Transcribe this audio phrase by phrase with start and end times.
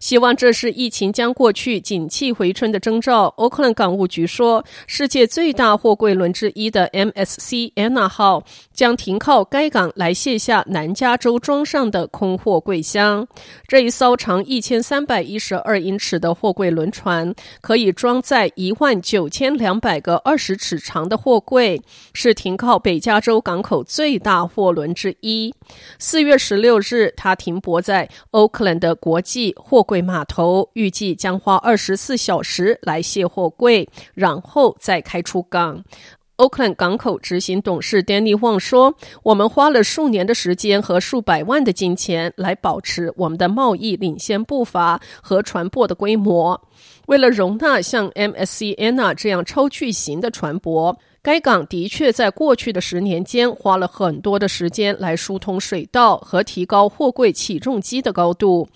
[0.00, 3.26] 希望这是疫情将过去、景气回春的征兆。
[3.36, 13.26] 欧克兰港务局说，世界最大货柜轮之一的 MSC Anna 号将停靠该港来卸下南加州装上的空货柜箱。
[13.66, 21.80] 这一艘长一千三百一十二英尺的货柜轮船，可以装载一万九千两百个二十尺长的货柜，
[22.12, 25.54] 是停靠北加州港口最大货轮之一。
[25.98, 35.82] 四月十六日，它停泊在欧克兰的国际货柜码头，预计将花二十四小时来卸货柜，然后再开出港。
[36.36, 38.94] 欧克兰港口执行董事 Danny Wong 说
[39.24, 46.60] ：“我们花了数年的时间和数百万的金钱来保持我们的贸易领先步伐和船舶的规模。
[47.06, 58.68] 为了容纳像 MSC Anna 这样超巨型的船舶，该港的确在过去的十年间花了很多的时间来疏通水道和提高货柜起重机的高度。”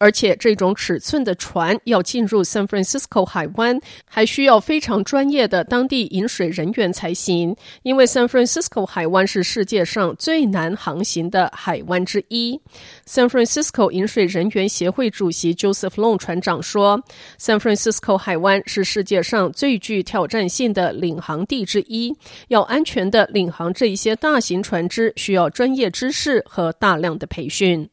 [0.00, 7.56] 而且，这种尺寸的船要进入 San Francisco 海湾，还需要非常专业的当地引水人员才行。
[7.82, 12.60] 因为 San Francisco 海湾是世界上最难航行的海湾之一。
[13.06, 17.02] San Francisco 引水人员协会主席 Joseph Long 船长说
[17.40, 22.16] ：“San Francisco 海湾是世界上最具挑战性的领航地之一。
[22.46, 27.90] 要安全的领航这一些大型船只，需要专业知识和大量的培训。”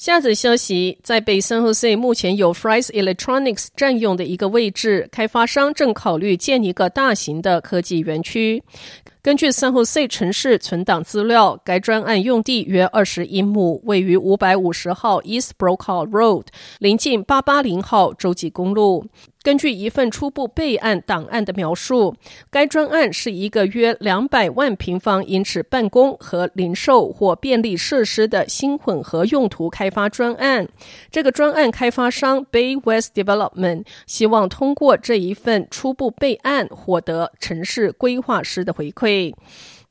[0.00, 8.62] 下则消息，在北圣胡塞目前有 Fry's Electronics 占用的一个位置，开发商正考虑建一个大型的科技园区。
[9.20, 16.46] 根据圣胡塞城市存档资料，该专案用地约二十英亩，位于五百五十号 East Brokaw Road，
[16.78, 19.04] 临近八八零号洲际公路。
[19.42, 22.14] 根据一份初步备案档案的描述，
[22.50, 30.68] 该专案是一个约两百万平方英尺办公和零售或便利设施的新混合用途开发专案。
[31.10, 39.34] 这个专案开发商 Bay West Development 希望通过这一份初步备案获得城市规划师的回馈。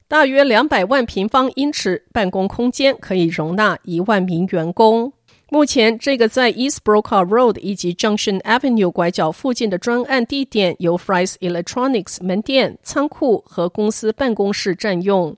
[0.07, 5.13] 大约两百万平方英尺办公空间可以容纳一万名员工。
[5.51, 15.35] 目前，这个在 East Brokaw Road 以及 Junction Avenue 拐角附近的专案地点由 Fry's Electronics 门店、仓库和公司办公室占用。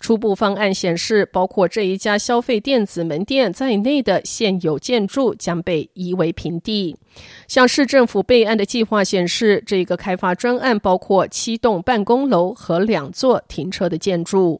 [0.00, 6.96] 初步方案显示，包括这一家消费电子门店在内的现有建筑将被夷为平地。
[7.46, 14.58] 向市政府备案的计划显示，这个开发专案包括七栋办公楼和两座停车的建筑。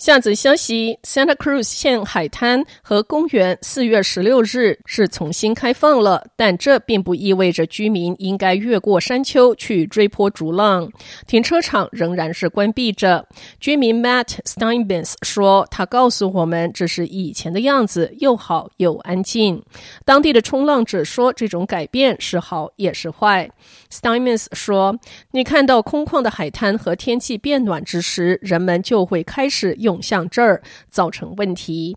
[0.00, 10.90] 下则消息：Santa Cruz 县海滩和公园四月十六日是重新开放了，但这并不意味着居民应该越过山丘去追波逐浪。
[11.26, 13.26] 停车场仍然是关闭着。
[13.60, 19.62] 居民 Matt Steinmetz 说：“他告诉我们，这是以前的样子，又好又安静。”
[20.06, 23.50] 当地的冲浪者说：“这种改变是好也是坏。”
[23.92, 24.98] Steinmetz 说
[25.32, 31.96] ：“你看到空旷的海滩和天气变暖之时，人们就会开始用。”涌向这儿，造成问题。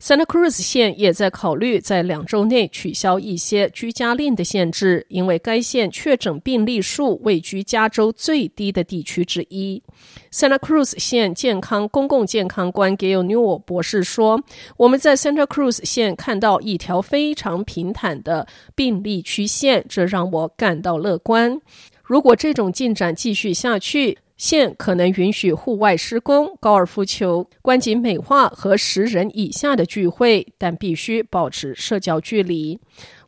[0.00, 9.82] Santa Cruz 县也在考虑在两周内取消一些居家令的限制，因为该县确诊病例数位居加州最低的地区之一。
[10.30, 14.42] Santa Cruz 县健康公共健康官 Gail Newell 博士说
[14.76, 21.60] ：“我们在 Santa Cruz 县看到一条非常平坦的病例曲线，这让我感到乐观。
[22.02, 32.78] 如果这种进展继续下去，”现可能允许户外施工、高尔夫球、观景美化和十人以下的聚会，但必须保持社交距离。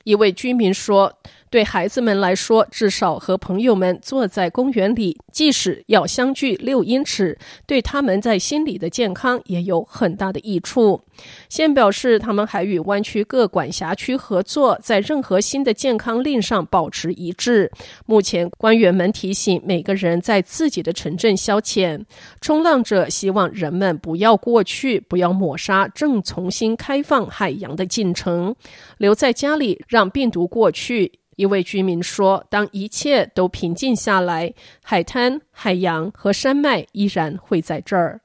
[0.05, 1.19] 一位居民说。
[1.51, 11.01] 对孩子们来说，至少和朋友们坐在公园里，即使要相距六英尺，对他们在心理的健康也有很大的益处。
[11.49, 17.71] 现表示，他们还与湾区各管辖区合作，在任何新的健康令上保持一致。
[18.05, 22.05] 目前，官员们提醒每个人在自己的城镇消遣。
[22.41, 28.55] 冲浪者希望人们不要过去，不要抹杀正重新开放海洋的进程，
[28.99, 31.11] 留在家里，让病毒过去。
[31.37, 34.53] 一位居民说：“当一切都平静下来，
[34.83, 38.21] 海滩、海洋和山脉依然会在这儿。”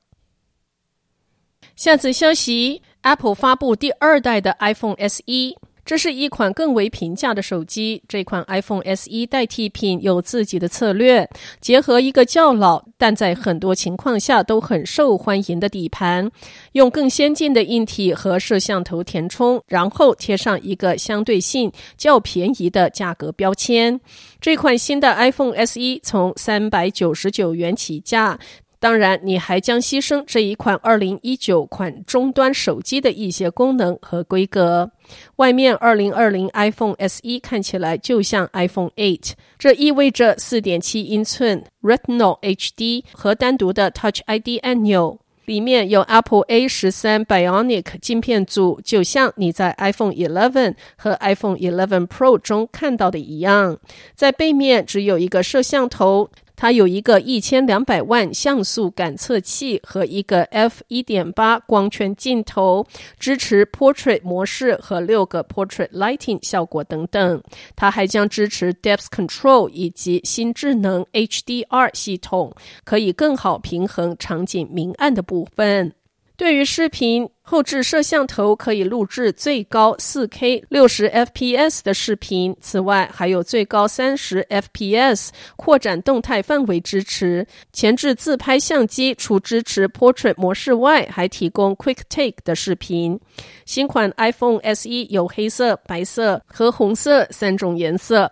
[1.76, 5.56] 下次消息 Apple 发布第二代的 iPhone SE。
[5.92, 8.02] 这是一款更为平价的手机。
[8.08, 11.30] 这款 iPhone SE 代替品有自己的策略，
[11.60, 16.32] 结合一个较老但在很多情况下都很受欢迎的底盘，
[16.72, 24.00] 用更先进的硬体和摄像头填充，然后贴上一个相对性较便宜的价格标签。
[24.40, 28.40] 这款新的 iPhone SE 从三百九十九元起价。
[28.82, 34.90] 当然，你还将牺牲这一款二零一九款终端手机的一些功能和规格。
[35.36, 45.20] 外面二零二零 iPhone SE 看起来就像 iPhone 8，这意味着四点七英寸 Retina HD 和单独的 Touch ID 按钮。
[45.46, 53.78] 里面有 Apple A 十三 Bionic 镜片组，就像你在 iPhone 11和 iPhone 11 Pro 中看到的一样。
[54.16, 56.30] 在背面只有一个摄像头。
[56.62, 62.86] 它有一个一千两百万像素感测器和一个 f 一点八光圈镜头，
[63.18, 67.42] 支持 Portrait 模式和六个 Portrait Lighting 效果等等。
[67.76, 72.54] 它还将支持 Depth Control 以及新智能 HDR 系统，
[72.84, 75.96] 可以更好平衡场景明暗的部分。
[76.42, 87.46] 对于视频，后置摄像头可以录制最高 4K 60 FPS 的视频，此外还有最高30 FPS 扩展动态范围支持。
[87.72, 93.20] 前置自拍相机除支持 Portrait 模式外，还提供 Quick Take 的视频。
[93.68, 98.32] 新款 iPhone SE 有黑色、白色和红色三种颜色。